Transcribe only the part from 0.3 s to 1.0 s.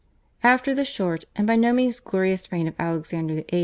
After the